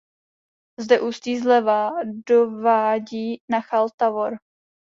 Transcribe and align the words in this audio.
Zde 0.79 1.01
ústí 1.01 1.37
zleva 1.39 1.91
do 2.29 2.51
vádí 2.61 3.41
Nachal 3.51 3.89
Tavor. 3.89 4.33